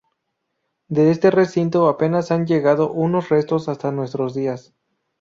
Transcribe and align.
De 0.87 1.11
este 1.11 1.29
recinto, 1.29 1.87
apenas 1.87 2.31
han 2.31 2.47
llegado 2.47 2.89
unos 2.91 3.29
restos 3.29 3.69
hasta 3.69 3.91
nuestros 3.91 4.33
días. 4.33 4.73